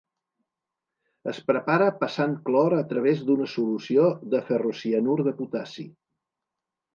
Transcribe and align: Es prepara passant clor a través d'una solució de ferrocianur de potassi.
Es 1.31 1.41
prepara 1.51 1.89
passant 2.03 2.33
clor 2.47 2.75
a 2.77 2.87
través 2.93 3.21
d'una 3.27 3.47
solució 3.57 4.09
de 4.33 4.41
ferrocianur 4.49 5.19
de 5.29 5.35
potassi. 5.43 5.87